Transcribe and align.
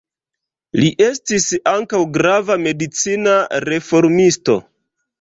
Li 0.79 0.89
estis 1.07 1.45
ankaŭ 1.73 2.01
grava 2.17 2.59
medicina 2.65 3.39
reformisto. 3.73 4.61